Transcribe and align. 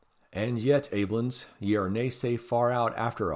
And 0.33 0.57
yet, 0.57 0.89
aiblins, 0.91 1.45
ye 1.59 1.75
are 1.75 1.87
na 1.87 2.09
sae 2.09 2.35
far 2.35 2.71
out 2.71 2.97
after 2.97 3.29
a'. 3.29 3.29